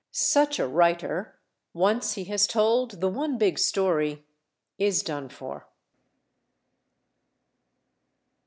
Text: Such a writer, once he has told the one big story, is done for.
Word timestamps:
Such 0.13 0.57
a 0.57 0.65
writer, 0.67 1.37
once 1.75 2.13
he 2.13 2.23
has 2.23 2.47
told 2.47 3.01
the 3.01 3.07
one 3.07 3.37
big 3.37 3.59
story, 3.59 4.25
is 4.79 5.03
done 5.03 5.29
for. 5.29 5.67